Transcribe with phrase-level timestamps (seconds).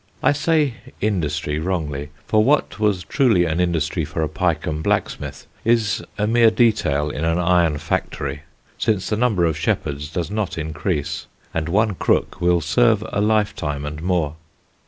[0.23, 6.03] I say "industry" wrongly, for what was truly an industry for a Pyecombe blacksmith is
[6.17, 8.41] a mere detail in an iron factory,
[8.79, 13.85] since the number of shepherds does not increase and one crook will serve a lifetime
[13.85, 14.37] and more.